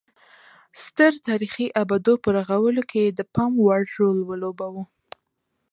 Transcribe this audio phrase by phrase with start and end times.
[0.83, 4.83] ستر تاریخي ابدو په رغولو کې یې د پام وړ رول ولوباوه